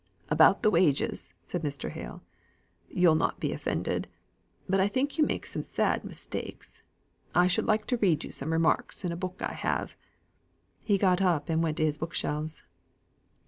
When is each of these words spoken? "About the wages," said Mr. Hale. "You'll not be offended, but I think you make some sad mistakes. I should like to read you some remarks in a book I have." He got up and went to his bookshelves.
"About 0.29 0.63
the 0.63 0.71
wages," 0.71 1.35
said 1.45 1.61
Mr. 1.61 1.91
Hale. 1.91 2.23
"You'll 2.89 3.13
not 3.13 3.39
be 3.39 3.51
offended, 3.51 4.07
but 4.67 4.79
I 4.79 4.87
think 4.87 5.19
you 5.19 5.23
make 5.23 5.45
some 5.45 5.61
sad 5.61 6.03
mistakes. 6.03 6.81
I 7.35 7.45
should 7.45 7.67
like 7.67 7.85
to 7.85 7.97
read 7.97 8.23
you 8.23 8.31
some 8.31 8.51
remarks 8.51 9.05
in 9.05 9.11
a 9.11 9.15
book 9.15 9.43
I 9.43 9.53
have." 9.53 9.95
He 10.83 10.97
got 10.97 11.21
up 11.21 11.49
and 11.49 11.61
went 11.61 11.77
to 11.77 11.85
his 11.85 11.99
bookshelves. 11.99 12.63